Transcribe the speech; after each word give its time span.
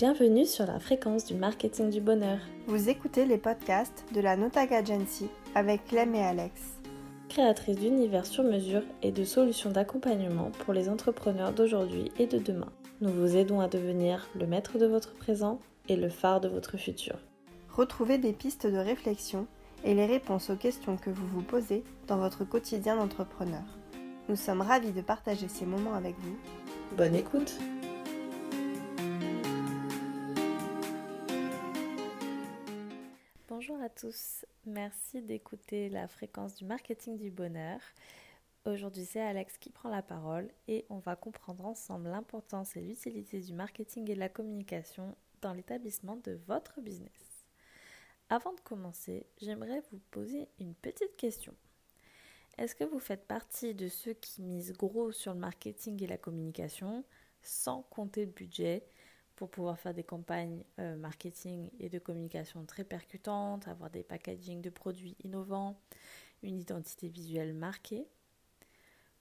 Bienvenue 0.00 0.46
sur 0.46 0.64
la 0.64 0.80
fréquence 0.80 1.26
du 1.26 1.34
marketing 1.34 1.90
du 1.90 2.00
bonheur. 2.00 2.38
Vous 2.66 2.88
écoutez 2.88 3.26
les 3.26 3.36
podcasts 3.36 4.06
de 4.14 4.22
la 4.22 4.34
Notag 4.34 4.72
Agency 4.72 5.28
avec 5.54 5.84
Clem 5.88 6.14
et 6.14 6.22
Alex. 6.22 6.58
Créatrice 7.28 7.76
d'univers 7.76 8.24
sur 8.24 8.42
mesure 8.42 8.80
et 9.02 9.12
de 9.12 9.24
solutions 9.24 9.70
d'accompagnement 9.70 10.52
pour 10.60 10.72
les 10.72 10.88
entrepreneurs 10.88 11.52
d'aujourd'hui 11.52 12.10
et 12.18 12.26
de 12.26 12.38
demain. 12.38 12.72
Nous 13.02 13.12
vous 13.12 13.36
aidons 13.36 13.60
à 13.60 13.68
devenir 13.68 14.26
le 14.34 14.46
maître 14.46 14.78
de 14.78 14.86
votre 14.86 15.12
présent 15.12 15.60
et 15.90 15.96
le 15.96 16.08
phare 16.08 16.40
de 16.40 16.48
votre 16.48 16.78
futur. 16.78 17.18
Retrouvez 17.68 18.16
des 18.16 18.32
pistes 18.32 18.66
de 18.66 18.78
réflexion 18.78 19.46
et 19.84 19.92
les 19.92 20.06
réponses 20.06 20.48
aux 20.48 20.56
questions 20.56 20.96
que 20.96 21.10
vous 21.10 21.26
vous 21.26 21.42
posez 21.42 21.84
dans 22.06 22.16
votre 22.16 22.44
quotidien 22.44 22.96
d'entrepreneur. 22.96 23.64
Nous 24.30 24.36
sommes 24.36 24.62
ravis 24.62 24.92
de 24.92 25.02
partager 25.02 25.48
ces 25.48 25.66
moments 25.66 25.92
avec 25.92 26.14
vous. 26.20 26.38
Bonne 26.96 27.14
écoute 27.14 27.58
tous, 34.00 34.46
merci 34.64 35.20
d'écouter 35.20 35.90
la 35.90 36.08
fréquence 36.08 36.54
du 36.54 36.64
marketing 36.64 37.18
du 37.18 37.30
bonheur. 37.30 37.80
Aujourd'hui 38.64 39.04
c'est 39.04 39.20
Alex 39.20 39.58
qui 39.58 39.68
prend 39.68 39.90
la 39.90 40.00
parole 40.00 40.50
et 40.68 40.86
on 40.88 41.00
va 41.00 41.16
comprendre 41.16 41.66
ensemble 41.66 42.08
l'importance 42.08 42.76
et 42.76 42.80
l'utilité 42.80 43.40
du 43.40 43.52
marketing 43.52 44.10
et 44.10 44.14
de 44.14 44.20
la 44.20 44.30
communication 44.30 45.14
dans 45.42 45.52
l'établissement 45.52 46.16
de 46.16 46.40
votre 46.46 46.80
business. 46.80 47.44
Avant 48.30 48.54
de 48.54 48.60
commencer, 48.60 49.26
j'aimerais 49.42 49.82
vous 49.92 50.00
poser 50.10 50.48
une 50.58 50.74
petite 50.74 51.16
question. 51.18 51.54
Est-ce 52.56 52.74
que 52.74 52.84
vous 52.84 53.00
faites 53.00 53.26
partie 53.26 53.74
de 53.74 53.88
ceux 53.88 54.14
qui 54.14 54.40
misent 54.40 54.72
gros 54.72 55.12
sur 55.12 55.34
le 55.34 55.40
marketing 55.40 56.02
et 56.02 56.06
la 56.06 56.16
communication 56.16 57.04
sans 57.42 57.82
compter 57.82 58.24
le 58.24 58.32
budget 58.32 58.82
pour 59.40 59.48
pouvoir 59.48 59.78
faire 59.78 59.94
des 59.94 60.04
campagnes 60.04 60.62
euh, 60.80 60.96
marketing 60.96 61.70
et 61.78 61.88
de 61.88 61.98
communication 61.98 62.66
très 62.66 62.84
percutantes, 62.84 63.68
avoir 63.68 63.88
des 63.88 64.02
packaging 64.02 64.60
de 64.60 64.68
produits 64.68 65.16
innovants, 65.24 65.80
une 66.42 66.58
identité 66.58 67.08
visuelle 67.08 67.54
marquée. 67.54 68.06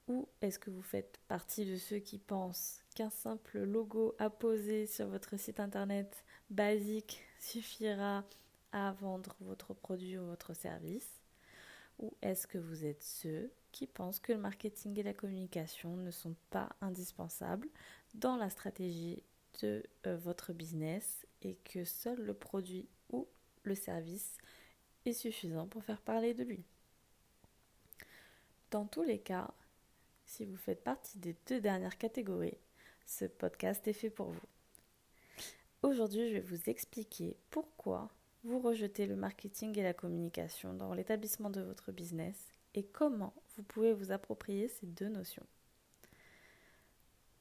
Ou 0.10 0.28
est-ce 0.42 0.60
que 0.60 0.72
vous 0.72 0.82
faites 0.82 1.22
partie 1.30 1.66
de 1.66 1.78
ceux 1.78 2.00
qui 2.00 2.18
pensent 2.18 2.82
qu'un 2.96 3.10
simple 3.10 3.60
logo 3.60 4.14
apposé 4.20 4.88
sur 4.88 5.08
votre 5.08 5.40
site 5.40 5.62
internet 5.62 6.26
basique 6.50 7.24
suffira 7.40 8.26
à 8.74 8.92
vendre 8.92 9.38
votre 9.40 9.74
produit 9.74 10.18
ou 10.18 10.26
votre 10.26 10.54
service? 10.54 11.22
Ou 11.98 12.14
est-ce 12.22 12.46
que 12.46 12.58
vous 12.58 12.84
êtes 12.84 13.04
ceux 13.04 13.54
qui 13.72 13.88
pensent 13.88 14.20
que 14.20 14.34
le 14.34 14.40
marketing 14.40 15.00
et 15.00 15.04
la 15.04 15.14
communication 15.14 15.96
ne 15.96 16.12
sont 16.12 16.36
pas 16.50 16.68
indispensables 16.82 17.70
dans 18.16 18.36
la 18.36 18.50
stratégie 18.50 19.24
de 19.62 19.84
euh, 20.06 20.18
votre 20.18 20.54
business 20.54 21.26
et 21.42 21.56
que 21.56 21.86
seul 21.86 22.20
le 22.20 22.34
produit 22.34 22.88
ou 23.12 23.28
le 23.64 23.76
service 23.76 24.38
est 25.06 25.14
suffisant 25.14 25.68
pour 25.68 25.84
faire 25.84 26.02
parler 26.02 26.34
de 26.34 26.44
lui 26.44 26.64
Dans 28.72 28.86
tous 28.86 29.04
les 29.04 29.20
cas, 29.20 29.54
si 30.26 30.46
vous 30.46 30.58
faites 30.58 30.84
partie 30.84 31.18
des 31.18 31.36
deux 31.48 31.62
dernières 31.62 31.98
catégories, 31.98 32.58
ce 33.06 33.26
podcast 33.26 33.88
est 33.88 33.94
fait 33.94 34.10
pour 34.10 34.30
vous. 34.30 34.48
Aujourd'hui, 35.82 36.30
je 36.30 36.34
vais 36.34 36.42
vous 36.42 36.70
expliquer 36.70 37.38
pourquoi 37.50 38.10
vous 38.44 38.60
rejetez 38.60 39.06
le 39.06 39.16
marketing 39.16 39.78
et 39.80 39.84
la 39.84 39.94
communication 39.94 40.74
dans 40.74 40.94
l'établissement 40.94 41.50
de 41.50 41.62
votre 41.62 41.92
business 41.92 42.36
et 42.74 42.84
comment 42.84 43.34
vous 43.56 43.64
pouvez 43.64 43.94
vous 43.94 44.12
approprier 44.12 44.68
ces 44.68 44.86
deux 44.86 45.10
notions. 45.10 45.46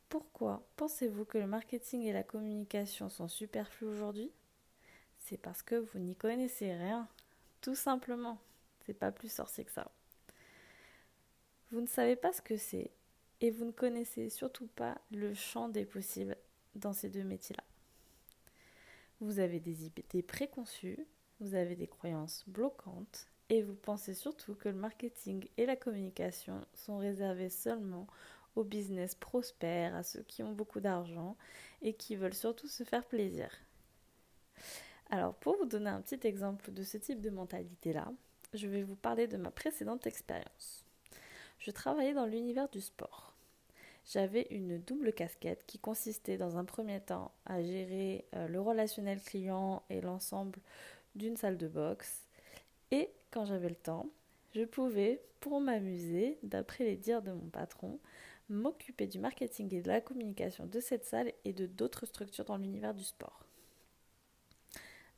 Pourquoi 0.08 0.66
pensez-vous 0.76 1.24
que 1.24 1.38
le 1.38 1.46
marketing 1.46 2.02
et 2.02 2.12
la 2.12 2.22
communication 2.22 3.08
sont 3.10 3.28
superflus 3.28 3.86
aujourd'hui? 3.86 4.32
C'est 5.18 5.36
parce 5.36 5.62
que 5.62 5.74
vous 5.74 5.98
n'y 5.98 6.16
connaissez 6.16 6.72
rien, 6.72 7.06
tout 7.60 7.74
simplement. 7.74 8.38
C'est 8.86 8.94
pas 8.94 9.12
plus 9.12 9.30
sorcier 9.30 9.64
que 9.64 9.70
ça. 9.70 9.90
Vous 11.70 11.82
ne 11.82 11.86
savez 11.86 12.16
pas 12.16 12.32
ce 12.32 12.40
que 12.40 12.56
c'est 12.56 12.90
et 13.42 13.50
vous 13.50 13.66
ne 13.66 13.70
connaissez 13.70 14.30
surtout 14.30 14.68
pas 14.68 14.98
le 15.10 15.34
champ 15.34 15.68
des 15.68 15.84
possibles 15.84 16.36
dans 16.74 16.94
ces 16.94 17.10
deux 17.10 17.24
métiers-là. 17.24 17.64
Vous 19.20 19.40
avez 19.40 19.60
des 19.60 19.84
idées 19.84 20.22
préconçues, 20.22 21.06
vous 21.40 21.54
avez 21.54 21.76
des 21.76 21.86
croyances 21.86 22.44
bloquantes 22.46 23.26
et 23.50 23.62
vous 23.62 23.74
pensez 23.74 24.14
surtout 24.14 24.54
que 24.54 24.68
le 24.68 24.74
marketing 24.76 25.46
et 25.56 25.66
la 25.66 25.76
communication 25.76 26.64
sont 26.74 26.98
réservés 26.98 27.50
seulement 27.50 28.06
business 28.64 29.14
prospères, 29.14 29.94
à 29.94 30.02
ceux 30.02 30.22
qui 30.22 30.42
ont 30.42 30.52
beaucoup 30.52 30.80
d'argent 30.80 31.36
et 31.82 31.94
qui 31.94 32.16
veulent 32.16 32.34
surtout 32.34 32.68
se 32.68 32.84
faire 32.84 33.04
plaisir. 33.04 33.50
Alors 35.10 35.34
pour 35.34 35.56
vous 35.56 35.66
donner 35.66 35.90
un 35.90 36.00
petit 36.00 36.26
exemple 36.26 36.72
de 36.72 36.82
ce 36.82 36.98
type 36.98 37.20
de 37.20 37.30
mentalité-là, 37.30 38.12
je 38.54 38.66
vais 38.66 38.82
vous 38.82 38.96
parler 38.96 39.26
de 39.26 39.36
ma 39.36 39.50
précédente 39.50 40.06
expérience. 40.06 40.84
Je 41.58 41.70
travaillais 41.70 42.14
dans 42.14 42.26
l'univers 42.26 42.68
du 42.68 42.80
sport 42.80 43.28
j'avais 44.12 44.46
une 44.50 44.78
double 44.78 45.12
casquette 45.12 45.64
qui 45.66 45.78
consistait 45.78 46.38
dans 46.38 46.56
un 46.56 46.64
premier 46.64 47.00
temps 47.00 47.32
à 47.44 47.62
gérer 47.62 48.24
euh, 48.34 48.48
le 48.48 48.60
relationnel 48.60 49.20
client 49.20 49.82
et 49.90 50.00
l'ensemble 50.00 50.60
d'une 51.14 51.36
salle 51.36 51.58
de 51.58 51.68
boxe. 51.68 52.24
Et 52.90 53.10
quand 53.30 53.44
j'avais 53.44 53.68
le 53.68 53.74
temps, 53.74 54.06
je 54.54 54.62
pouvais, 54.62 55.20
pour 55.40 55.60
m'amuser, 55.60 56.38
d'après 56.42 56.84
les 56.84 56.96
dires 56.96 57.22
de 57.22 57.32
mon 57.32 57.48
patron, 57.50 57.98
m'occuper 58.48 59.06
du 59.06 59.18
marketing 59.18 59.74
et 59.74 59.82
de 59.82 59.88
la 59.88 60.00
communication 60.00 60.66
de 60.66 60.80
cette 60.80 61.04
salle 61.04 61.32
et 61.44 61.52
de 61.52 61.66
d'autres 61.66 62.06
structures 62.06 62.44
dans 62.44 62.56
l'univers 62.56 62.94
du 62.94 63.04
sport. 63.04 63.44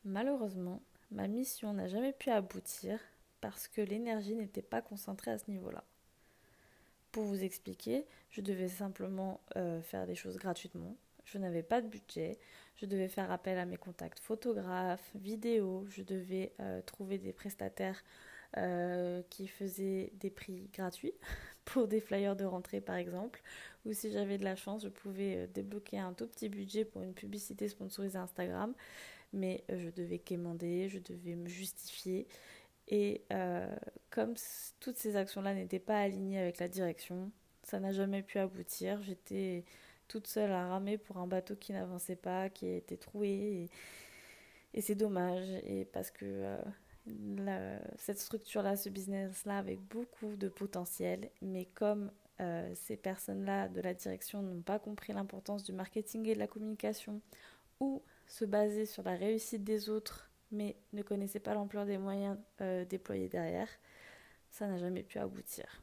Malheureusement, 0.04 0.82
ma 1.10 1.28
mission 1.28 1.72
n'a 1.72 1.88
jamais 1.88 2.12
pu 2.12 2.30
aboutir 2.30 2.98
parce 3.40 3.68
que 3.68 3.80
l'énergie 3.80 4.34
n'était 4.34 4.62
pas 4.62 4.82
concentrée 4.82 5.30
à 5.30 5.38
ce 5.38 5.50
niveau-là. 5.50 5.84
Pour 7.12 7.24
vous 7.24 7.42
expliquer, 7.42 8.06
je 8.30 8.40
devais 8.40 8.68
simplement 8.68 9.40
euh, 9.56 9.82
faire 9.82 10.06
des 10.06 10.14
choses 10.14 10.36
gratuitement. 10.36 10.96
Je 11.24 11.38
n'avais 11.38 11.62
pas 11.62 11.80
de 11.80 11.88
budget. 11.88 12.38
Je 12.76 12.86
devais 12.86 13.08
faire 13.08 13.30
appel 13.30 13.58
à 13.58 13.66
mes 13.66 13.76
contacts 13.76 14.20
photographes, 14.20 15.10
vidéos. 15.14 15.84
Je 15.88 16.02
devais 16.02 16.52
euh, 16.60 16.80
trouver 16.82 17.18
des 17.18 17.32
prestataires 17.32 18.02
euh, 18.56 19.22
qui 19.30 19.46
faisaient 19.48 20.12
des 20.14 20.30
prix 20.30 20.70
gratuits 20.72 21.12
pour 21.72 21.88
des 21.88 22.00
flyers 22.00 22.36
de 22.36 22.44
rentrée 22.44 22.80
par 22.80 22.96
exemple. 22.96 23.42
Ou 23.86 23.92
si 23.92 24.10
j'avais 24.12 24.38
de 24.38 24.44
la 24.44 24.56
chance, 24.56 24.82
je 24.82 24.88
pouvais 24.88 25.46
débloquer 25.48 25.98
un 25.98 26.12
tout 26.12 26.26
petit 26.26 26.48
budget 26.48 26.84
pour 26.84 27.02
une 27.02 27.14
publicité 27.14 27.68
sponsorisée 27.68 28.18
Instagram. 28.18 28.74
Mais 29.32 29.64
je 29.68 29.90
devais 29.90 30.18
quémander, 30.18 30.88
je 30.88 30.98
devais 30.98 31.36
me 31.36 31.48
justifier. 31.48 32.26
Et 32.88 33.22
euh, 33.32 33.74
comme 34.10 34.34
toutes 34.80 34.96
ces 34.96 35.16
actions-là 35.16 35.54
n'étaient 35.54 35.78
pas 35.78 36.00
alignées 36.00 36.40
avec 36.40 36.58
la 36.58 36.68
direction, 36.68 37.30
ça 37.62 37.78
n'a 37.78 37.92
jamais 37.92 38.22
pu 38.22 38.38
aboutir. 38.38 39.00
J'étais 39.02 39.64
toute 40.08 40.26
seule 40.26 40.50
à 40.50 40.68
ramer 40.68 40.98
pour 40.98 41.18
un 41.18 41.28
bateau 41.28 41.54
qui 41.54 41.72
n'avançait 41.72 42.16
pas, 42.16 42.50
qui 42.50 42.66
était 42.66 42.96
troué. 42.96 43.68
Et, 44.74 44.80
c'est 44.80 44.96
dommage. 44.96 45.48
Et 45.64 45.84
parce 45.84 46.10
que 46.10 46.24
euh, 46.24 46.58
cette 47.96 48.18
structure-là, 48.18 48.76
ce 48.76 48.88
business-là 48.88 49.58
avait 49.58 49.76
beaucoup 49.76 50.36
de 50.36 50.48
potentiel. 50.48 51.30
Mais 51.42 51.64
comme 51.66 52.10
euh, 52.40 52.70
ces 52.74 52.96
personnes-là 52.96 53.68
de 53.68 53.80
la 53.80 53.94
direction 53.94 54.42
n'ont 54.42 54.62
pas 54.62 54.78
compris 54.78 55.12
l'importance 55.12 55.64
du 55.64 55.72
marketing 55.72 56.26
et 56.26 56.34
de 56.34 56.38
la 56.38 56.46
communication, 56.46 57.20
ou 57.80 58.02
se 58.26 58.44
baser 58.44 58.86
sur 58.86 59.02
la 59.02 59.16
réussite 59.16 59.64
des 59.64 59.88
autres 59.88 60.30
mais 60.50 60.76
ne 60.92 61.02
connaissait 61.02 61.40
pas 61.40 61.54
l'ampleur 61.54 61.86
des 61.86 61.98
moyens 61.98 62.36
euh, 62.60 62.84
déployés 62.84 63.28
derrière, 63.28 63.68
ça 64.50 64.66
n'a 64.66 64.78
jamais 64.78 65.02
pu 65.02 65.18
aboutir. 65.18 65.82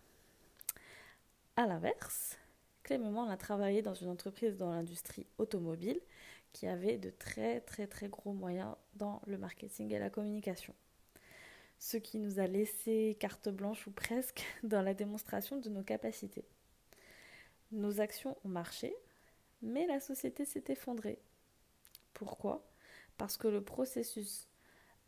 A 1.56 1.65
l'inverse, 1.65 2.38
Clément 2.83 3.30
a 3.30 3.38
travaillé 3.38 3.81
dans 3.81 3.94
une 3.94 4.09
entreprise 4.09 4.57
dans 4.57 4.71
l'industrie 4.71 5.25
automobile 5.38 6.00
qui 6.53 6.68
avait 6.68 6.97
de 6.97 7.09
très 7.09 7.62
très 7.62 7.88
très 7.88 8.07
gros 8.07 8.33
moyens 8.33 8.75
dans 8.95 9.21
le 9.25 9.38
marketing 9.38 9.94
et 9.94 10.00
la 10.00 10.09
communication. 10.09 10.74
Ce 11.79 11.97
qui 11.97 12.18
nous 12.18 12.39
a 12.39 12.47
laissé 12.47 13.18
carte 13.19 13.50
blanche 13.50 13.85
ou 13.88 13.91
presque 13.91 14.44
dans 14.63 14.81
la 14.81 14.94
démonstration 14.94 15.57
de 15.57 15.69
nos 15.69 15.83
capacités. 15.83 16.45
Nos 17.71 18.00
actions 18.00 18.38
ont 18.45 18.50
marché, 18.50 18.95
mais 19.62 19.85
la 19.88 20.00
société 20.00 20.45
s'est 20.45 20.63
effondrée. 20.69 21.19
Pourquoi? 22.13 22.65
Parce 23.18 23.38
que 23.38 23.47
le 23.47 23.62
processus 23.62 24.47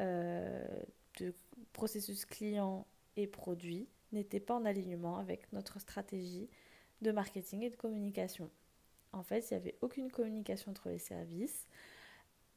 euh, 0.01 0.83
de 1.19 1.33
processus 1.73 2.25
client 2.25 2.85
et 3.17 3.27
produit 3.27 3.87
n'était 4.11 4.39
pas 4.39 4.55
en 4.55 4.65
alignement 4.65 5.17
avec 5.17 5.51
notre 5.53 5.79
stratégie 5.79 6.49
de 7.01 7.11
marketing 7.11 7.63
et 7.63 7.69
de 7.69 7.75
communication. 7.75 8.49
En 9.11 9.23
fait, 9.23 9.49
il 9.49 9.53
n'y 9.53 9.59
avait 9.59 9.75
aucune 9.81 10.11
communication 10.11 10.71
entre 10.71 10.89
les 10.89 10.99
services 10.99 11.67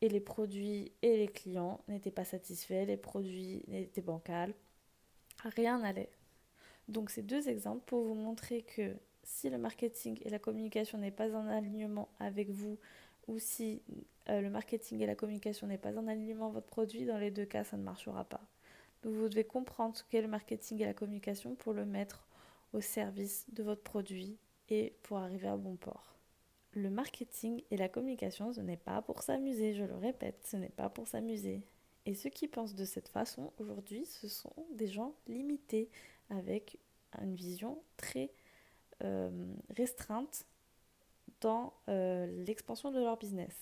et 0.02 0.08
les 0.08 0.20
produits 0.20 0.92
et 1.00 1.16
les 1.16 1.28
clients 1.28 1.80
n'étaient 1.88 2.10
pas 2.10 2.24
satisfaits, 2.24 2.84
les 2.86 2.96
produits 2.96 3.62
étaient 3.72 4.02
bancals, 4.02 4.52
rien 5.44 5.78
n'allait. 5.78 6.10
Donc 6.88 7.08
ces 7.08 7.22
deux 7.22 7.48
exemples 7.48 7.82
pour 7.86 8.02
vous 8.02 8.14
montrer 8.14 8.62
que 8.62 8.94
si 9.22 9.48
le 9.48 9.58
marketing 9.58 10.18
et 10.24 10.28
la 10.28 10.40
communication 10.40 10.98
n'est 10.98 11.12
pas 11.12 11.32
en 11.32 11.46
alignement 11.46 12.08
avec 12.18 12.50
vous, 12.50 12.78
ou 13.28 13.38
si 13.38 13.80
euh, 14.28 14.40
le 14.40 14.50
marketing 14.50 15.00
et 15.00 15.06
la 15.06 15.14
communication 15.14 15.68
n'est 15.68 15.78
pas 15.78 15.96
en 15.96 16.08
alignement 16.08 16.50
votre 16.50 16.66
produit, 16.66 17.06
dans 17.06 17.18
les 17.18 17.30
deux 17.30 17.46
cas, 17.46 17.62
ça 17.62 17.76
ne 17.76 17.84
marchera 17.84 18.24
pas. 18.24 18.40
Donc 19.04 19.14
vous 19.14 19.28
devez 19.28 19.44
comprendre 19.44 19.96
ce 19.96 20.02
qu'est 20.10 20.20
le 20.20 20.28
marketing 20.28 20.82
et 20.82 20.86
la 20.86 20.94
communication 20.94 21.54
pour 21.54 21.72
le 21.72 21.84
mettre 21.84 22.26
au 22.72 22.80
service 22.80 23.46
de 23.52 23.62
votre 23.62 23.82
produit 23.82 24.36
et 24.68 24.94
pour 25.04 25.18
arriver 25.18 25.46
à 25.46 25.56
bon 25.56 25.76
port. 25.76 26.11
Le 26.74 26.88
marketing 26.88 27.62
et 27.70 27.76
la 27.76 27.88
communication, 27.88 28.52
ce 28.52 28.60
n'est 28.60 28.78
pas 28.78 29.02
pour 29.02 29.22
s'amuser, 29.22 29.74
je 29.74 29.84
le 29.84 29.96
répète, 29.96 30.46
ce 30.46 30.56
n'est 30.56 30.70
pas 30.70 30.88
pour 30.88 31.06
s'amuser. 31.06 31.62
Et 32.06 32.14
ceux 32.14 32.30
qui 32.30 32.48
pensent 32.48 32.74
de 32.74 32.84
cette 32.84 33.08
façon 33.08 33.52
aujourd'hui, 33.58 34.06
ce 34.06 34.26
sont 34.26 34.54
des 34.72 34.88
gens 34.88 35.14
limités 35.26 35.90
avec 36.30 36.78
une 37.20 37.34
vision 37.34 37.82
très 37.96 38.32
euh, 39.04 39.30
restreinte 39.76 40.46
dans 41.40 41.74
euh, 41.88 42.26
l'expansion 42.44 42.90
de 42.90 43.00
leur 43.00 43.18
business. 43.18 43.54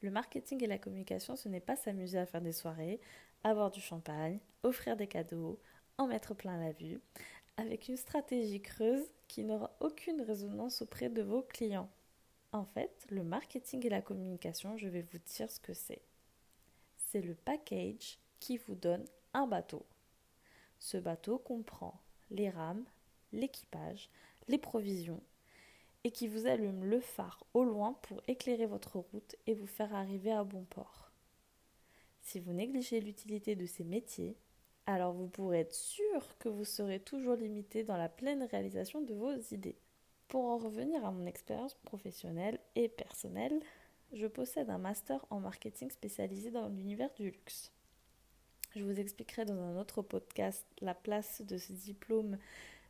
Le 0.00 0.10
marketing 0.10 0.62
et 0.62 0.66
la 0.66 0.78
communication, 0.78 1.36
ce 1.36 1.48
n'est 1.48 1.60
pas 1.60 1.76
s'amuser 1.76 2.18
à 2.18 2.26
faire 2.26 2.42
des 2.42 2.52
soirées, 2.52 3.00
avoir 3.44 3.70
du 3.70 3.80
champagne, 3.80 4.40
offrir 4.62 4.96
des 4.96 5.06
cadeaux, 5.06 5.60
en 5.98 6.06
mettre 6.06 6.34
plein 6.34 6.58
la 6.58 6.72
vue, 6.72 7.00
avec 7.56 7.88
une 7.88 7.96
stratégie 7.96 8.60
creuse 8.60 9.04
qui 9.28 9.44
n'aura 9.44 9.76
aucune 9.80 10.20
résonance 10.20 10.82
auprès 10.82 11.08
de 11.08 11.22
vos 11.22 11.42
clients. 11.42 11.88
En 12.54 12.64
fait, 12.64 13.04
le 13.10 13.24
marketing 13.24 13.84
et 13.84 13.88
la 13.88 14.00
communication, 14.00 14.76
je 14.76 14.86
vais 14.86 15.02
vous 15.02 15.18
dire 15.18 15.50
ce 15.50 15.58
que 15.58 15.74
c'est. 15.74 16.02
C'est 16.94 17.20
le 17.20 17.34
package 17.34 18.20
qui 18.38 18.58
vous 18.58 18.76
donne 18.76 19.04
un 19.32 19.48
bateau. 19.48 19.84
Ce 20.78 20.96
bateau 20.96 21.36
comprend 21.36 22.00
les 22.30 22.50
rames, 22.50 22.84
l'équipage, 23.32 24.08
les 24.46 24.58
provisions, 24.58 25.20
et 26.04 26.12
qui 26.12 26.28
vous 26.28 26.46
allume 26.46 26.84
le 26.84 27.00
phare 27.00 27.44
au 27.54 27.64
loin 27.64 27.94
pour 28.02 28.22
éclairer 28.28 28.66
votre 28.66 29.00
route 29.00 29.34
et 29.48 29.54
vous 29.54 29.66
faire 29.66 29.92
arriver 29.92 30.30
à 30.30 30.44
bon 30.44 30.62
port. 30.62 31.10
Si 32.22 32.38
vous 32.38 32.52
négligez 32.52 33.00
l'utilité 33.00 33.56
de 33.56 33.66
ces 33.66 33.82
métiers, 33.82 34.36
alors 34.86 35.12
vous 35.12 35.26
pourrez 35.26 35.58
être 35.58 35.74
sûr 35.74 36.38
que 36.38 36.48
vous 36.48 36.64
serez 36.64 37.00
toujours 37.00 37.34
limité 37.34 37.82
dans 37.82 37.96
la 37.96 38.08
pleine 38.08 38.44
réalisation 38.44 39.00
de 39.00 39.12
vos 39.12 39.34
idées. 39.50 39.80
Pour 40.28 40.46
en 40.46 40.58
revenir 40.58 41.04
à 41.04 41.10
mon 41.10 41.26
expérience 41.26 41.74
professionnelle 41.74 42.58
et 42.74 42.88
personnelle, 42.88 43.60
je 44.12 44.26
possède 44.26 44.70
un 44.70 44.78
master 44.78 45.24
en 45.30 45.40
marketing 45.40 45.90
spécialisé 45.90 46.50
dans 46.50 46.68
l'univers 46.68 47.12
du 47.14 47.30
luxe. 47.30 47.72
Je 48.74 48.82
vous 48.82 48.98
expliquerai 48.98 49.44
dans 49.44 49.60
un 49.60 49.78
autre 49.78 50.02
podcast 50.02 50.66
la 50.80 50.94
place 50.94 51.42
de 51.42 51.58
ce 51.58 51.72
diplôme 51.72 52.38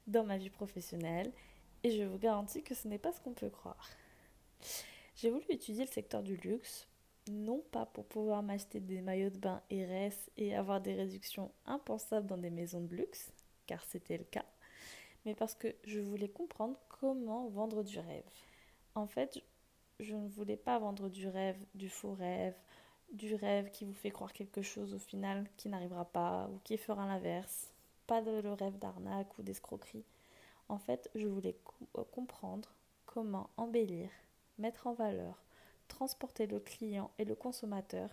dans 0.06 0.24
ma 0.24 0.38
vie 0.38 0.50
professionnelle 0.50 1.32
et 1.82 1.90
je 1.90 2.02
vous 2.04 2.18
garantis 2.18 2.62
que 2.62 2.74
ce 2.74 2.88
n'est 2.88 2.98
pas 2.98 3.12
ce 3.12 3.20
qu'on 3.20 3.34
peut 3.34 3.50
croire. 3.50 3.90
J'ai 5.16 5.30
voulu 5.30 5.44
étudier 5.50 5.84
le 5.84 5.90
secteur 5.90 6.22
du 6.22 6.36
luxe, 6.36 6.88
non 7.30 7.62
pas 7.70 7.86
pour 7.86 8.06
pouvoir 8.06 8.42
m'acheter 8.42 8.80
des 8.80 9.00
maillots 9.00 9.30
de 9.30 9.38
bain 9.38 9.62
RS 9.70 10.30
et 10.36 10.54
avoir 10.54 10.80
des 10.80 10.94
réductions 10.94 11.52
impensables 11.66 12.26
dans 12.26 12.38
des 12.38 12.50
maisons 12.50 12.80
de 12.80 12.94
luxe, 12.94 13.30
car 13.66 13.84
c'était 13.84 14.18
le 14.18 14.24
cas, 14.24 14.44
mais 15.24 15.34
parce 15.34 15.54
que 15.54 15.74
je 15.84 16.00
voulais 16.00 16.28
comprendre 16.28 16.78
comment 16.88 17.48
vendre 17.48 17.82
du 17.82 17.98
rêve. 17.98 18.24
En 18.94 19.06
fait, 19.06 19.42
je 20.00 20.14
ne 20.14 20.28
voulais 20.28 20.56
pas 20.56 20.78
vendre 20.78 21.08
du 21.08 21.28
rêve, 21.28 21.58
du 21.74 21.88
faux 21.88 22.14
rêve, 22.14 22.54
du 23.12 23.34
rêve 23.34 23.70
qui 23.70 23.84
vous 23.84 23.94
fait 23.94 24.10
croire 24.10 24.32
quelque 24.32 24.62
chose 24.62 24.94
au 24.94 24.98
final 24.98 25.46
qui 25.56 25.68
n'arrivera 25.68 26.04
pas 26.04 26.48
ou 26.52 26.58
qui 26.64 26.76
fera 26.76 27.06
l'inverse. 27.06 27.70
Pas 28.06 28.20
de 28.20 28.40
le 28.40 28.52
rêve 28.52 28.78
d'arnaque 28.78 29.38
ou 29.38 29.42
d'escroquerie. 29.42 30.04
En 30.68 30.78
fait, 30.78 31.10
je 31.14 31.26
voulais 31.26 31.56
euh, 31.96 32.04
comprendre 32.12 32.74
comment 33.06 33.50
embellir, 33.56 34.10
mettre 34.58 34.86
en 34.86 34.94
valeur, 34.94 35.42
transporter 35.88 36.46
le 36.46 36.60
client 36.60 37.10
et 37.18 37.24
le 37.24 37.34
consommateur 37.34 38.10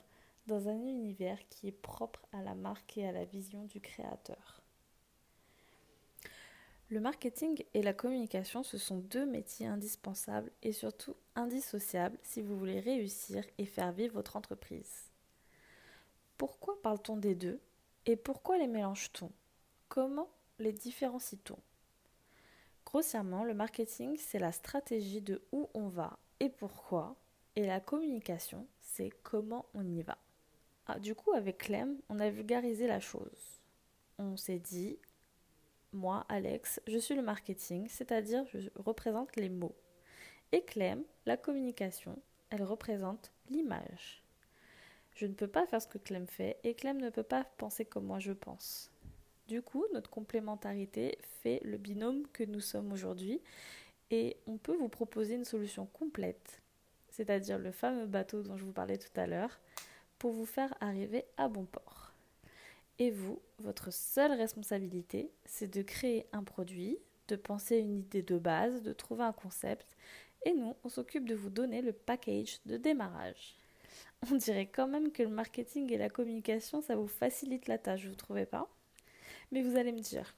dans 0.48 0.68
un 0.68 0.80
univers 0.80 1.40
qui 1.50 1.68
est 1.68 1.72
propre 1.72 2.26
à 2.34 2.42
la 2.42 2.56
marque 2.56 2.98
et 2.98 3.08
à 3.08 3.12
la 3.12 3.26
vision 3.26 3.66
du 3.66 3.80
créateur. 3.80 4.61
Le 6.92 7.00
marketing 7.00 7.64
et 7.74 7.82
la 7.84 7.94
communication, 7.94 8.64
ce 8.64 8.78
sont 8.78 8.98
deux 8.98 9.26
métiers 9.26 9.66
indispensables 9.66 10.52
et 10.62 10.74
surtout 10.74 11.16
indissociables 11.36 12.18
si 12.22 12.42
vous 12.42 12.58
voulez 12.60 12.82
réussir 12.82 13.46
et 13.58 13.66
faire 13.66 13.94
vivre 13.94 14.16
votre 14.16 14.36
entreprise. 14.36 15.10
Pourquoi 16.38 16.82
parle-t-on 16.82 17.16
des 17.16 17.34
deux 17.34 17.62
et 18.06 18.18
pourquoi 18.18 18.58
les 18.58 18.68
mélange-t-on? 18.68 19.32
Comment 19.88 20.28
les 20.60 20.74
différencie-t-on? 20.74 21.58
Grossièrement, 22.86 23.46
le 23.46 23.54
marketing, 23.54 24.18
c'est 24.18 24.40
la 24.40 24.52
stratégie 24.52 25.22
de 25.22 25.42
où 25.54 25.70
on 25.74 25.88
va 25.88 26.20
et 26.42 26.50
pourquoi, 26.50 27.16
et 27.56 27.66
la 27.66 27.80
communication, 27.80 28.68
c'est 28.82 29.12
comment 29.24 29.66
on 29.74 29.88
y 29.88 30.02
va. 30.02 30.18
Ah, 30.88 31.00
du 31.00 31.16
coup, 31.16 31.32
avec 31.32 31.60
Clem, 31.60 32.02
on 32.10 32.20
a 32.20 32.30
vulgarisé 32.30 32.86
la 32.86 33.00
chose. 33.00 33.62
On 34.18 34.36
s'est 34.36 34.60
dit, 34.60 35.00
moi, 35.94 36.26
Alex, 36.30 36.82
je 36.88 36.98
suis 36.98 37.16
le 37.16 37.22
marketing, 37.22 37.88
c'est-à-dire 37.90 38.46
je 38.54 38.70
représente 38.76 39.36
les 39.36 39.50
mots. 39.50 39.76
Et 40.52 40.64
Clem, 40.64 41.04
la 41.26 41.38
communication, 41.38 42.18
elle 42.50 42.64
représente 42.64 43.32
l'image. 43.50 44.24
Je 45.16 45.26
ne 45.26 45.34
peux 45.34 45.48
pas 45.48 45.66
faire 45.66 45.82
ce 45.82 45.88
que 45.88 45.98
Clem 45.98 46.28
fait 46.28 46.58
et 46.64 46.74
Clem 46.74 47.00
ne 47.00 47.10
peut 47.10 47.24
pas 47.24 47.44
penser 47.58 47.86
comme 47.86 48.06
moi 48.06 48.20
je 48.20 48.32
pense. 48.32 48.90
Du 49.48 49.62
coup, 49.62 49.86
notre 49.94 50.10
complémentarité 50.10 51.18
fait 51.42 51.60
le 51.64 51.78
binôme 51.78 52.26
que 52.32 52.44
nous 52.44 52.62
sommes 52.62 52.94
aujourd'hui 52.94 53.42
et 54.10 54.38
on 54.48 54.58
peut 54.58 54.76
vous 54.76 54.90
proposer 54.90 55.36
une 55.36 55.46
solution 55.46 55.86
complète, 55.88 56.62
c'est-à-dire 57.10 57.58
le 57.58 57.72
fameux 57.72 58.06
bateau 58.06 58.44
dont 58.44 58.58
je 58.58 58.64
vous 58.64 58.72
parlais 58.72 58.98
tout 58.98 59.20
à 59.20 59.28
l'heure, 59.28 59.60
pour 60.20 60.32
vous 60.32 60.46
faire 60.46 60.74
arriver 60.80 61.26
à 61.38 61.48
bon 61.48 61.66
port. 61.66 62.11
Et 63.02 63.10
vous, 63.10 63.42
votre 63.58 63.92
seule 63.92 64.32
responsabilité, 64.34 65.32
c'est 65.46 65.74
de 65.74 65.82
créer 65.82 66.28
un 66.34 66.44
produit, 66.44 67.00
de 67.30 67.36
penser 67.36 67.78
une 67.80 67.98
idée 67.98 68.22
de 68.22 68.38
base, 68.38 68.84
de 68.84 68.94
trouver 68.94 69.24
un 69.24 69.34
concept, 69.34 69.98
et 70.46 70.54
nous, 70.54 70.76
on 70.84 70.90
s'occupe 70.90 71.28
de 71.28 71.34
vous 71.34 71.50
donner 71.50 71.82
le 71.82 71.94
package 71.94 72.60
de 72.68 72.78
démarrage. 72.78 73.56
On 74.32 74.36
dirait 74.36 74.68
quand 74.68 74.88
même 74.88 75.12
que 75.12 75.24
le 75.24 75.30
marketing 75.30 75.92
et 75.92 75.98
la 75.98 76.12
communication, 76.12 76.80
ça 76.80 76.96
vous 76.96 77.08
facilite 77.08 77.68
la 77.68 77.80
tâche, 77.80 78.06
vous 78.06 78.14
trouvez 78.14 78.46
pas? 78.46 78.70
Mais 79.52 79.64
vous 79.64 79.78
allez 79.78 79.94
me 79.94 80.02
dire, 80.02 80.36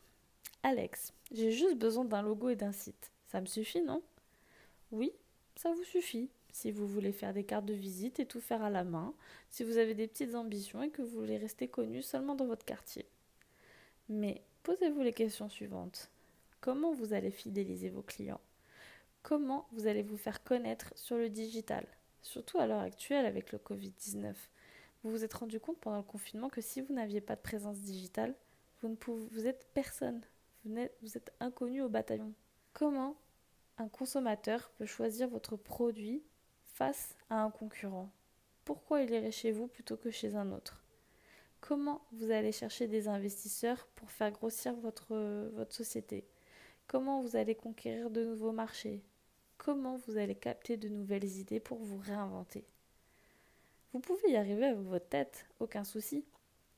Alex, 0.63 1.11
j'ai 1.33 1.51
juste 1.51 1.77
besoin 1.77 2.05
d'un 2.05 2.21
logo 2.21 2.47
et 2.47 2.55
d'un 2.55 2.71
site. 2.71 3.11
Ça 3.25 3.41
me 3.41 3.45
suffit, 3.45 3.81
non? 3.81 4.01
Oui, 4.93 5.11
ça 5.57 5.69
vous 5.73 5.83
suffit. 5.83 6.29
Si 6.53 6.71
vous 6.71 6.87
voulez 6.87 7.11
faire 7.11 7.33
des 7.33 7.43
cartes 7.43 7.65
de 7.65 7.73
visite 7.73 8.19
et 8.19 8.27
tout 8.27 8.39
faire 8.39 8.61
à 8.61 8.69
la 8.69 8.83
main, 8.83 9.13
si 9.49 9.63
vous 9.63 9.77
avez 9.77 9.95
des 9.95 10.07
petites 10.07 10.35
ambitions 10.35 10.83
et 10.83 10.91
que 10.91 11.01
vous 11.01 11.19
voulez 11.19 11.37
rester 11.37 11.67
connu 11.67 12.03
seulement 12.03 12.35
dans 12.35 12.45
votre 12.45 12.63
quartier. 12.63 13.07
Mais 14.07 14.43
posez-vous 14.61 15.01
les 15.01 15.13
questions 15.13 15.49
suivantes. 15.49 16.11
Comment 16.61 16.93
vous 16.93 17.13
allez 17.13 17.31
fidéliser 17.31 17.89
vos 17.89 18.03
clients? 18.03 18.39
Comment 19.23 19.67
vous 19.71 19.87
allez 19.87 20.03
vous 20.03 20.15
faire 20.15 20.43
connaître 20.43 20.93
sur 20.95 21.17
le 21.17 21.27
digital? 21.27 21.87
Surtout 22.21 22.59
à 22.59 22.67
l'heure 22.67 22.81
actuelle 22.81 23.25
avec 23.25 23.51
le 23.51 23.57
Covid-19. 23.57 24.33
Vous 25.03 25.09
vous 25.09 25.23
êtes 25.23 25.33
rendu 25.33 25.59
compte 25.59 25.79
pendant 25.79 25.97
le 25.97 26.03
confinement 26.03 26.49
que 26.49 26.61
si 26.61 26.81
vous 26.81 26.93
n'aviez 26.93 27.19
pas 27.19 27.35
de 27.35 27.41
présence 27.41 27.79
digitale, 27.79 28.35
vous, 28.83 29.47
êtes 29.47 29.67
personne. 29.73 30.21
Vous 30.65 30.77
êtes, 30.77 30.95
vous 31.01 31.17
êtes 31.17 31.33
inconnu 31.39 31.81
au 31.81 31.89
bataillon. 31.89 32.31
Comment 32.73 33.15
un 33.79 33.87
consommateur 33.87 34.69
peut 34.77 34.85
choisir 34.85 35.27
votre 35.29 35.55
produit 35.55 36.21
face 36.73 37.15
à 37.29 37.41
un 37.41 37.49
concurrent. 37.49 38.09
Pourquoi 38.65 39.01
il 39.01 39.11
irait 39.11 39.31
chez 39.31 39.51
vous 39.51 39.67
plutôt 39.67 39.97
que 39.97 40.11
chez 40.11 40.35
un 40.35 40.51
autre? 40.51 40.83
Comment 41.61 42.01
vous 42.11 42.31
allez 42.31 42.51
chercher 42.51 42.87
des 42.87 43.07
investisseurs 43.07 43.87
pour 43.95 44.11
faire 44.11 44.31
grossir 44.31 44.73
votre, 44.75 45.47
société? 45.69 46.25
Comment 46.87 47.21
vous 47.21 47.35
allez 47.35 47.55
conquérir 47.55 48.09
de 48.09 48.25
nouveaux 48.25 48.51
marchés? 48.51 49.01
Comment 49.57 49.97
vous 50.05 50.17
allez 50.17 50.35
capter 50.35 50.77
de 50.77 50.89
nouvelles 50.89 51.37
idées 51.37 51.59
pour 51.59 51.79
vous 51.79 51.97
réinventer? 51.99 52.65
Vous 53.93 53.99
pouvez 53.99 54.31
y 54.31 54.35
arriver 54.35 54.65
avec 54.65 54.85
votre 54.85 55.07
tête, 55.07 55.45
aucun 55.59 55.83
souci 55.83 56.25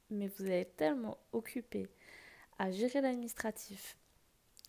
mais 0.09 0.27
vous 0.27 0.47
êtes 0.47 0.75
tellement 0.77 1.17
occupé 1.31 1.87
à 2.57 2.71
gérer 2.71 3.01
l'administratif, 3.01 3.97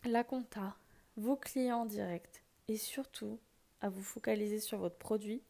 la 0.04 0.25
compta, 0.25 0.76
vos 1.16 1.37
clients 1.37 1.87
directs 1.87 2.42
et 2.68 2.76
surtout 2.76 3.38
à 3.80 3.88
vous 3.88 4.02
focaliser 4.02 4.61
sur 4.61 4.78
votre 4.78 4.97
produit 4.97 5.42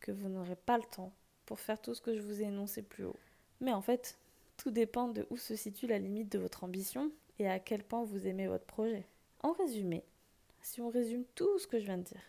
que 0.00 0.12
vous 0.12 0.28
n'aurez 0.28 0.56
pas 0.56 0.78
le 0.78 0.84
temps 0.84 1.12
pour 1.46 1.60
faire 1.60 1.80
tout 1.80 1.94
ce 1.94 2.00
que 2.00 2.14
je 2.16 2.22
vous 2.22 2.40
ai 2.40 2.44
énoncé 2.44 2.82
plus 2.82 3.04
haut. 3.04 3.18
Mais 3.60 3.72
en 3.72 3.82
fait, 3.82 4.18
tout 4.56 4.70
dépend 4.70 5.08
de 5.08 5.26
où 5.30 5.36
se 5.36 5.56
situe 5.56 5.86
la 5.86 5.98
limite 5.98 6.30
de 6.30 6.38
votre 6.38 6.64
ambition 6.64 7.10
et 7.38 7.48
à 7.48 7.58
quel 7.58 7.82
point 7.82 8.04
vous 8.04 8.26
aimez 8.26 8.46
votre 8.46 8.66
projet. 8.66 9.06
En 9.42 9.52
résumé, 9.52 10.04
si 10.60 10.80
on 10.80 10.90
résume 10.90 11.24
tout 11.34 11.58
ce 11.58 11.66
que 11.66 11.78
je 11.78 11.86
viens 11.86 11.98
de 11.98 12.04
dire, 12.04 12.22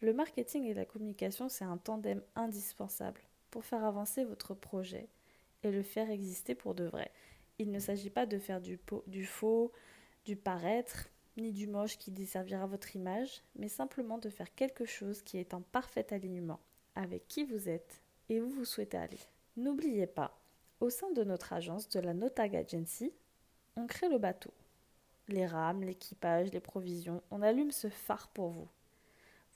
le 0.00 0.12
marketing 0.12 0.64
et 0.64 0.74
la 0.74 0.84
communication, 0.84 1.48
c'est 1.48 1.64
un 1.64 1.76
tandem 1.76 2.22
indispensable 2.34 3.20
pour 3.50 3.64
faire 3.64 3.84
avancer 3.84 4.24
votre 4.24 4.54
projet 4.54 5.08
et 5.62 5.70
le 5.70 5.82
faire 5.82 6.10
exister 6.10 6.54
pour 6.54 6.74
de 6.74 6.84
vrai. 6.84 7.10
Il 7.58 7.70
ne 7.70 7.78
s'agit 7.78 8.10
pas 8.10 8.26
de 8.26 8.38
faire 8.38 8.60
du, 8.60 8.80
du 9.06 9.26
faux, 9.26 9.72
du 10.24 10.36
paraître, 10.36 11.10
ni 11.40 11.52
du 11.52 11.66
moche 11.66 11.98
qui 11.98 12.10
desservira 12.10 12.66
votre 12.66 12.94
image, 12.94 13.42
mais 13.56 13.68
simplement 13.68 14.18
de 14.18 14.30
faire 14.30 14.54
quelque 14.54 14.84
chose 14.84 15.22
qui 15.22 15.38
est 15.38 15.54
en 15.54 15.62
parfait 15.62 16.12
alignement 16.12 16.60
avec 16.94 17.26
qui 17.28 17.44
vous 17.44 17.68
êtes 17.68 18.02
et 18.28 18.40
où 18.40 18.48
vous 18.48 18.64
souhaitez 18.64 18.96
aller. 18.96 19.18
N'oubliez 19.56 20.06
pas, 20.06 20.38
au 20.80 20.90
sein 20.90 21.10
de 21.10 21.24
notre 21.24 21.52
agence 21.52 21.88
de 21.88 22.00
la 22.00 22.14
Notag 22.14 22.56
Agency, 22.56 23.12
on 23.76 23.86
crée 23.86 24.08
le 24.08 24.18
bateau. 24.18 24.52
Les 25.28 25.46
rames, 25.46 25.82
l'équipage, 25.82 26.52
les 26.52 26.60
provisions, 26.60 27.22
on 27.30 27.42
allume 27.42 27.70
ce 27.70 27.88
phare 27.88 28.28
pour 28.28 28.48
vous. 28.48 28.68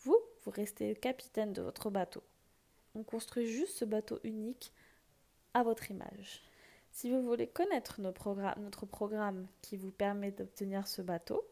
Vous, 0.02 0.18
vous 0.42 0.50
restez 0.50 0.88
le 0.88 0.94
capitaine 0.94 1.52
de 1.52 1.62
votre 1.62 1.90
bateau. 1.90 2.22
On 2.94 3.02
construit 3.02 3.46
juste 3.46 3.78
ce 3.78 3.84
bateau 3.84 4.20
unique 4.22 4.72
à 5.52 5.62
votre 5.62 5.90
image. 5.90 6.42
Si 6.90 7.10
vous 7.10 7.22
voulez 7.22 7.48
connaître 7.48 8.00
notre 8.00 8.86
programme 8.86 9.46
qui 9.62 9.76
vous 9.76 9.90
permet 9.90 10.30
d'obtenir 10.30 10.86
ce 10.86 11.02
bateau, 11.02 11.44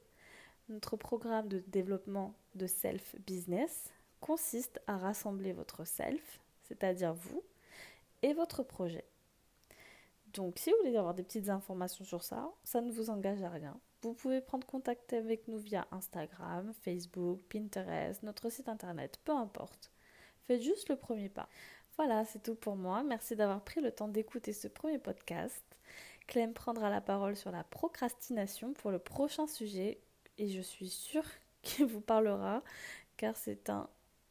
notre 0.73 0.97
programme 0.97 1.49
de 1.49 1.59
développement 1.69 2.35
de 2.55 2.67
self-business 2.67 3.93
consiste 4.21 4.81
à 4.87 4.97
rassembler 4.97 5.53
votre 5.53 5.85
self, 5.85 6.41
c'est-à-dire 6.63 7.15
vous, 7.15 7.43
et 8.23 8.33
votre 8.33 8.63
projet. 8.63 9.05
Donc 10.33 10.59
si 10.59 10.71
vous 10.71 10.77
voulez 10.83 10.97
avoir 10.97 11.15
des 11.15 11.23
petites 11.23 11.51
informations 11.51 12.05
sur 12.05 12.23
ça, 12.23 12.51
ça 12.65 12.81
ne 12.81 12.91
vous 12.91 13.11
engage 13.11 13.43
à 13.43 13.51
rien. 13.51 13.79
Vous 14.01 14.15
pouvez 14.15 14.41
prendre 14.41 14.67
contact 14.67 15.13
avec 15.13 15.47
nous 15.47 15.59
via 15.59 15.87
Instagram, 15.91 16.73
Facebook, 16.81 17.41
Pinterest, 17.49 18.23
notre 18.23 18.49
site 18.49 18.69
internet, 18.69 19.21
peu 19.25 19.33
importe. 19.33 19.93
Faites 20.47 20.63
juste 20.63 20.89
le 20.89 20.97
premier 20.97 21.29
pas. 21.29 21.49
Voilà, 21.97 22.25
c'est 22.25 22.43
tout 22.43 22.55
pour 22.55 22.77
moi. 22.77 23.03
Merci 23.03 23.37
d'avoir 23.37 23.63
pris 23.63 23.81
le 23.81 23.93
temps 23.93 24.09
d'écouter 24.09 24.53
ce 24.53 24.67
premier 24.67 24.99
podcast. 24.99 25.63
Clem 26.27 26.55
prendra 26.55 26.89
la 26.89 27.01
parole 27.01 27.37
sur 27.37 27.51
la 27.51 27.65
procrastination 27.65 28.73
pour 28.73 28.91
le 28.91 28.99
prochain 28.99 29.47
sujet 29.47 30.01
et 30.43 30.49
je 30.49 30.61
suis 30.61 30.89
sûre 30.89 31.25
qu'il 31.63 31.87
vous 31.87 32.01
parlera 32.01 32.63
car 33.17 33.37
c'est 33.37 33.71
un 33.71 33.89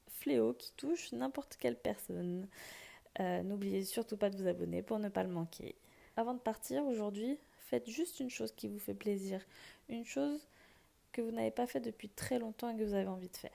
fléau 0.08 0.54
qui 0.54 0.74
touche 0.74 1.14
n'importe 1.14 1.56
quelle 1.58 1.78
personne. 1.78 2.48
Euh, 3.20 3.42
n'oubliez 3.44 3.84
surtout 3.86 4.18
pas 4.18 4.30
de 4.30 4.38
vous 4.38 4.48
abonner 4.48 4.82
pour 4.82 5.00
ne 5.00 5.10
pas 5.10 5.24
le 5.24 5.30
manquer. 5.30 5.76
Avant 6.18 6.34
de 6.34 6.40
partir 6.40 6.86
aujourd'hui, 6.86 7.40
faites 7.60 7.90
juste 7.90 8.20
une 8.20 8.30
chose 8.30 8.52
qui 8.52 8.68
vous 8.68 8.80
fait 8.80 8.94
plaisir, 8.94 9.42
une 9.88 10.06
chose 10.06 10.46
que 11.14 11.22
vous 11.22 11.32
n'avez 11.32 11.52
pas 11.52 11.68
fait 11.68 11.80
depuis 11.80 12.10
très 12.10 12.40
longtemps 12.40 12.70
et 12.70 12.78
que 12.78 12.84
vous 12.84 12.94
avez 12.94 13.08
envie 13.08 13.30
de 13.30 13.38
faire. 13.38 13.52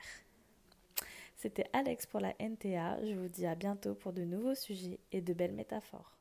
C'était 1.36 1.68
Alex 1.74 2.06
pour 2.06 2.20
la 2.20 2.34
NTA. 2.40 3.04
Je 3.04 3.14
vous 3.14 3.28
dis 3.28 3.46
à 3.46 3.54
bientôt 3.54 3.94
pour 3.94 4.14
de 4.14 4.24
nouveaux 4.24 4.54
sujets 4.54 4.98
et 5.12 5.20
de 5.20 5.34
belles 5.34 5.52
métaphores. 5.52 6.15